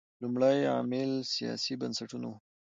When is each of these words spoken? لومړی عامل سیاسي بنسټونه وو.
لومړی 0.21 0.57
عامل 0.73 1.11
سیاسي 1.33 1.73
بنسټونه 1.81 2.25
وو. 2.29 2.37